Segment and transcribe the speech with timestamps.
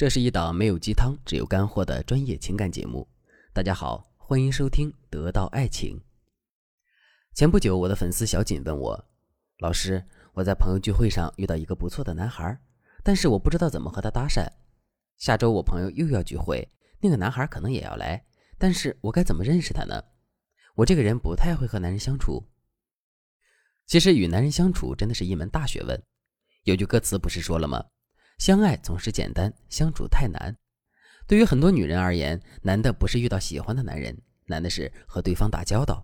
[0.00, 3.06] 这是一档没有鸡汤，只有干货的专业情感节目。
[3.52, 5.94] 大家好，欢迎收听《得到爱情》。
[7.34, 9.04] 前不久，我的粉丝小锦问我
[9.60, 10.02] ：“老师，
[10.32, 12.58] 我在朋友聚会上遇到一个不错的男孩，
[13.04, 14.48] 但是我不知道怎么和他搭讪。
[15.18, 16.66] 下周我朋友又要聚会，
[17.00, 18.24] 那个男孩可能也要来，
[18.56, 20.02] 但是我该怎么认识他呢？
[20.76, 22.42] 我这个人不太会和男人相处。
[23.86, 26.02] 其实与男人相处真的是一门大学问。
[26.62, 27.84] 有句歌词不是说了吗？”
[28.40, 30.56] 相爱总是简单，相处太难。
[31.26, 36.02] 对于很多女人而言，难的不是遇到喜欢的男人，难的是和对方打交道。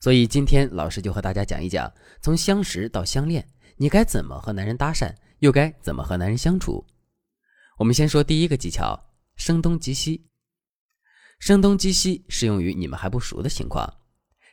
[0.00, 1.88] 所以今天老师就和大家讲一讲，
[2.20, 6.84] 从相识到相恋，你该怎么和男人搭讪，又该怎么和男人相处。
[7.78, 10.26] 我们先说第一个技巧：声东击西。
[11.38, 13.88] 声东击西适用于你们还不熟的情况，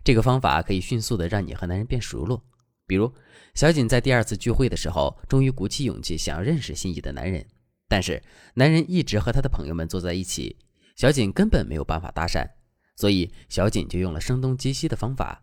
[0.04, 2.46] 这个方法可以迅速的让你和男人变熟络。
[2.94, 3.12] 比如，
[3.56, 7.44] 小锦在第二次聚会的时候，终于鼓起勇气想要认识心仪的男人，
[7.90, 8.22] 但是
[8.54, 10.60] 男人一直和他的朋友们坐在一起，
[10.96, 12.48] 小锦根本没有办法搭讪，
[12.96, 15.42] 所以小锦就用了声东击西的方法。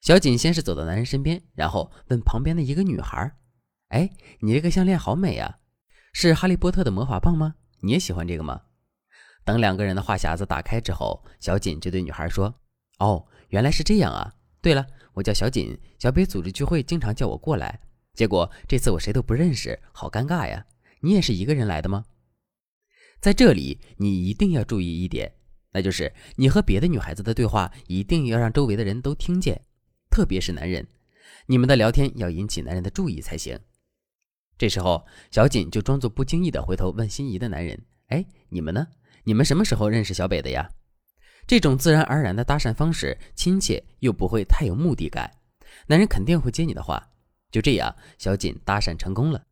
[0.00, 3.36] 小锦先是走到男人身边，然后问旁边的一个女孩
[3.90, 5.58] ：“哎，你这个项链好美啊，
[6.12, 7.56] 是哈利波特的魔法棒吗？
[7.80, 8.62] 你也喜欢这个吗？”
[9.44, 12.54] 等两个人的话匣子打开之后，小锦就对女孩说
[13.00, 14.34] ：“哦，原来是这样啊。
[14.62, 17.80] 对了。”我叫小锦，小北组织聚会经常叫我过来，
[18.14, 20.66] 结果这次我谁都不认识，好尴尬呀！
[21.00, 22.04] 你也是一个人来的吗？
[23.20, 25.32] 在这里，你一定要注意一点，
[25.72, 29.60] 那就是你和别的女孩子的对话一定要让周围的人都听见，
[30.10, 30.86] 特别是男人，
[31.46, 33.58] 你们的聊天要引起男人的注意才行。
[34.56, 38.86] 这时候，小锦就装作不经意的回头问心仪的男人：“哎，你们呢？
[39.24, 40.70] 你们什么时候认识小北的呀？”
[41.50, 45.28] 这种自然而然的搭讪方式，亲切又不会太有目的感，
[45.88, 47.04] 男人肯定会接你的话。
[47.50, 49.42] 就这样，小锦搭讪成功了。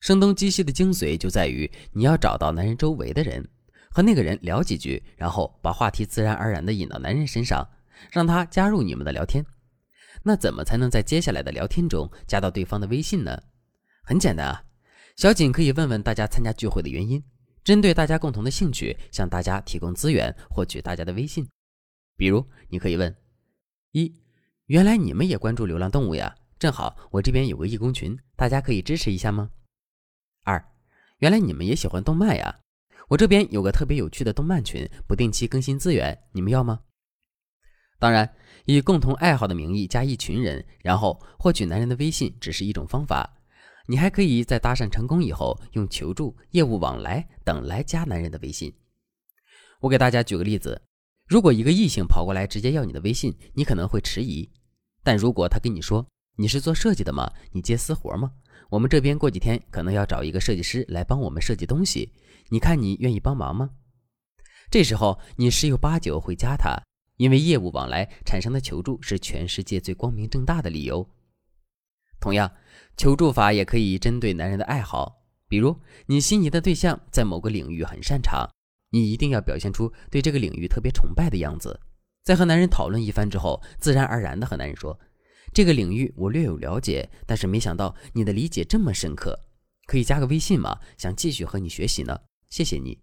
[0.00, 3.44] 声东击西的精髓就在于你要找到男人周围的人，
[3.90, 7.68] 和那个人聊几句，然后把话题自然而然地引到男人身上，
[8.12, 9.44] 让他加入你们的聊天。
[10.22, 13.36] 那怎么才能在接下来的聊天中加到对方的微信呢？
[14.04, 14.62] 很简单啊，
[15.16, 17.20] 小锦可以问问大家参加聚会的原因。
[17.70, 21.48] 针对大家共同的兴趣，向大家提供资源，获取大家的微信。
[22.16, 23.16] 比如，你可以问：
[23.92, 24.12] 一，
[24.66, 26.34] 原来你们也关注流浪动物呀？
[26.58, 29.50] 正好我这边有个义工群，大家可以支持一下吗？
[30.42, 30.60] 二，
[31.18, 32.58] 原来你们也喜欢动漫呀？
[33.06, 36.80] 我这边有个特别有趣的动漫群，不定期更新资源，你们要吗？
[38.00, 43.39] 当然，以共同爱好的名义加一群人，然后获取男人的微信，只是一种方法。
[43.90, 48.72] 你还可以在搭讪成功以后，用求助、业务往来等来加男人的微信。
[49.80, 50.80] 我给大家举个例子：
[51.26, 54.48] 如果一个异性跑过来直接要你的微信，你可能会迟疑；
[55.02, 56.06] 但如果他跟你说
[56.36, 57.28] 你是做设计的吗？
[57.50, 58.30] 你接私活吗？
[58.68, 62.12] 我们这边过几天可能要找一个设计师来帮我们设计东西，
[62.50, 63.70] 你看你愿意帮忙吗？
[64.70, 66.80] 这时候你十有八九会加他，
[67.16, 71.10] 因为业务往来产生的求助是全世界最光明正大的理由。
[72.20, 72.52] 同样，
[72.96, 75.76] 求助法也可以针对男人的爱好，比如
[76.06, 78.48] 你心仪的对象在某个领域很擅长，
[78.90, 81.80] 你一定要表现出对这个领域特别崇拜的样子。
[82.22, 85.00] 在和男人讨论一番之后，自然而然的和男人说
[85.54, 89.46] ：“这个领域我略有了解，但是没想到你的理解这么深刻，
[89.86, 90.78] 可以加个微信吗？
[90.98, 92.20] 想继续和你学习呢，
[92.50, 93.00] 谢谢你。”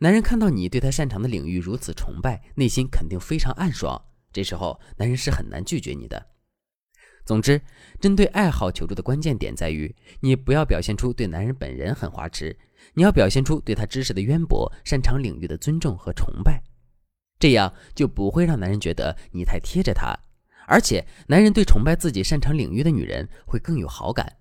[0.00, 4.04] 男人看到你对他擅长的领域如此崇拜，内心肯定非常暗爽。
[4.32, 6.26] 这时候，男人是很难拒绝你的。
[7.24, 7.60] 总之，
[8.00, 12.58] 针对爱好求助的关键点在于，你不要表现出对男人本人很花痴，
[12.94, 16.62] 你要表现出对他知识的渊博、擅长领域的尊重和崇拜，
[17.38, 20.18] 这样就不会让男人觉得你太贴着他，
[20.66, 24.38] 而且男人对崇拜自己擅长领域的女人会更有好感。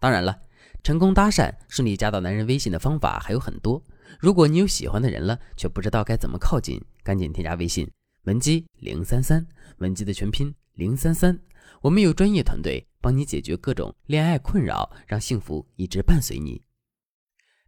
[0.00, 0.42] 当然了，
[0.82, 3.80] 成功搭讪、顺利加到男人微信的方法还有很多。
[4.18, 7.88] 如果你有喜欢的人了，却不知道该怎么靠近，赶紧添加微信
[8.24, 9.46] 文姬零三三，
[9.78, 11.38] 文姬的全拼零三三。
[11.82, 16.62] 我们有专业团队帮你解决各种恋爱困扰，让幸福一直伴随你。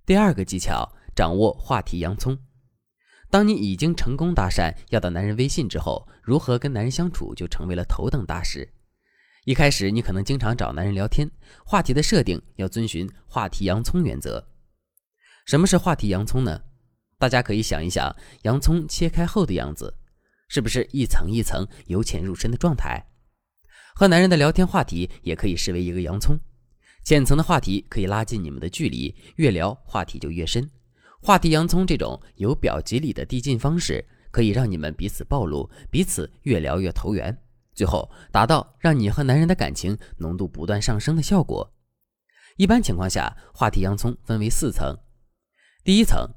[0.05, 2.39] 第二个技巧，掌握话题洋葱。
[3.31, 8.71] 当你已经成功搭讪要到男人微信之后，如何跟男人相处就成为了头等大事。
[9.45, 11.31] 一开始你可能经常找男人聊天，
[11.65, 14.47] 话题的设定要遵循话题洋葱原则。
[15.47, 16.63] 什么是话题洋葱呢？
[17.19, 19.95] 大家可以想一想，洋葱切开后的样子，
[20.49, 23.05] 是不是一层一层由浅入深的状态？
[23.95, 26.39] 和男人的聊天话题也可以视为一个洋葱，
[27.05, 30.71] 浅层的话题可以拉近你们的距离，越聊话题就越深。
[31.21, 37.37] 话题洋葱这种由表及里的递进方式，可以让你们彼此暴露，彼此越聊越投缘，
[37.75, 41.73] 最后达到让你和男人的感情浓度不断上升的效果。
[42.57, 44.97] 一般情况下，话题洋葱分为四层。
[45.85, 46.29] 第一层，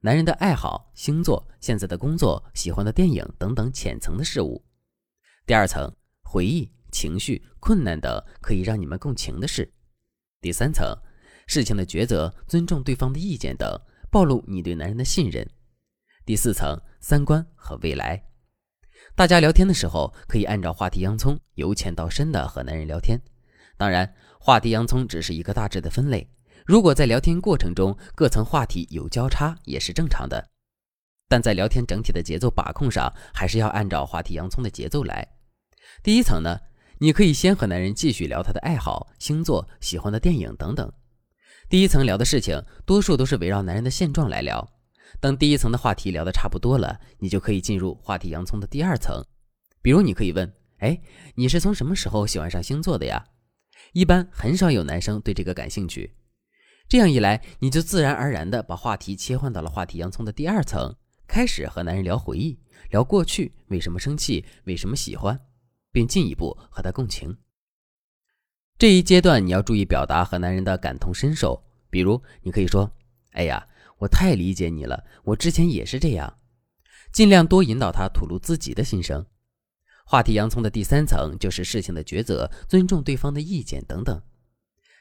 [0.00, 4.62] 男人的爱好、星座、现在的工作、喜欢的电影等等浅层的事物。
[5.46, 5.90] 第二层，
[6.22, 9.68] 回忆、情绪、困难等可以让你们共情的事。
[10.40, 10.96] 第三层，
[11.48, 13.68] 事情的抉择、尊重对方的意见等，
[14.10, 15.44] 暴露你对男人的信任。
[16.24, 18.22] 第四层，三观和未来。
[19.16, 23.20] 大家聊天的时候，可以按照话题洋葱由浅到深的和男人聊天。
[23.76, 24.14] 当然。
[24.46, 26.28] 话题洋葱只是一个大致的分类，
[26.66, 30.50] 如果在聊天过程中各层话题有交叉也是正常的，
[31.30, 35.26] 但在聊天整体的节奏把控上，还是要按照话题洋葱的节奏来。
[36.02, 36.60] 第一层呢，
[36.98, 40.92] 你可以先和男人继续聊他的爱好、星座、喜欢的电影等等。
[41.68, 44.68] 第一层聊的事情多数都是围绕男人的现状来聊。
[45.20, 49.24] 等第一层的话题聊得差不多了，你就可以进入话题洋葱的第二层，
[49.80, 51.00] 比如你可以问：哎，
[51.36, 53.24] 你是从什么时候喜欢上星座的呀？
[53.92, 56.14] 一般很少有男生对这个感兴趣，
[56.88, 60.94] 这样一来，你就自然而然地把话题切换到了话题洋葱的第二层，
[61.26, 62.58] 开始和男人聊回忆，
[62.90, 65.40] 聊过去为什么生气，为什么喜欢，
[65.94, 67.38] 并进一步和他共情。
[68.76, 72.90] 这一阶段你要注意表达和男人的感同身受，比如你可以说
[73.30, 73.64] ：“哎呀，
[73.98, 76.40] 我太理解你了，我之前也是这样。”
[77.12, 79.24] 尽量多引导他吐露自己的心声。
[80.04, 84.20] 话题洋葱的第三层就是事情的抉择，尊重对方的意见等等。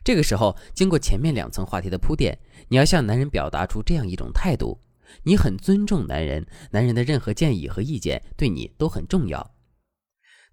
[0.03, 2.37] 这个时候，经过前面两层话题的铺垫，
[2.67, 4.79] 你要向男人表达出这样一种态度：
[5.23, 9.52] 你很尊重男人，男人的任何建议和意见对你都很重要。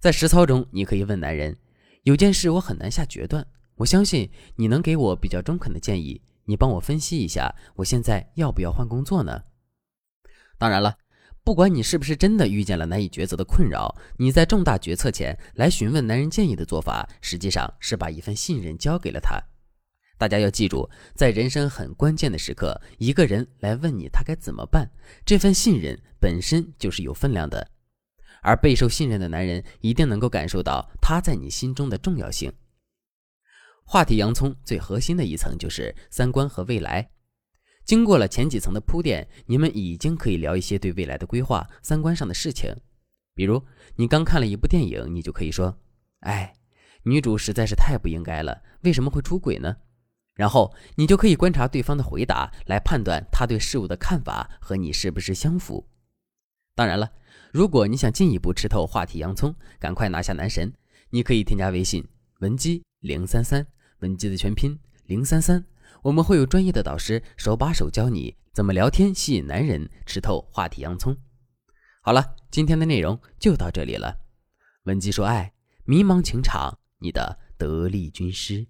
[0.00, 1.54] 在实操中，你可以问男人：
[2.04, 9.42] 有件事我很难下决断，我相信你能给我比较中肯的建议，你帮我分析一下，我现在要不要换工作呢？
[10.58, 10.96] 当然了。
[11.42, 19.40] 不管你是不是真的遇见了难以抉择的困扰，你在重大决策前来询问男人建议的做法，实际上是把一份信任交给了他。
[20.18, 24.90] 大家要记住，在人生很关键的时刻，一个人来问你他该怎么办，
[25.24, 27.66] 这份信任本身就是有分量的。
[28.42, 32.52] 而备受信任的男人一定能够感受到他在你心中的重要性。
[33.84, 37.10] 话题洋葱最核心的一层就是三观和未来。
[37.84, 42.72] 经过了前几层的铺垫，你们已经可以聊一些对未来的规划、三观上的事情。
[43.34, 43.64] 比如，
[43.96, 45.76] 你刚看了一部电影，你就可以说
[46.20, 46.54] ：“哎，
[47.02, 49.78] 女主实在是太不应该了，为什么会出轨呢？”
[50.36, 55.88] 然后你就可以观察对方的回答，来判断他对事物的看法和你是不是相符。
[56.80, 57.12] 当然了，
[57.52, 60.72] 如果你想进一步吃透话题洋葱，赶快拿下男神，
[61.10, 62.02] 你可以添加微信
[62.38, 63.66] 文姬零三三，
[63.98, 65.62] 文姬的全拼零三三。
[66.00, 71.14] 我们会有专业的导师手把手教你怎么聊天吸引男人，吃透话题洋葱。
[72.00, 74.16] 好了，今天的内容就到这里了。
[74.84, 75.52] 文姬说爱，
[75.84, 78.66] 迷茫情场，你的得力军师。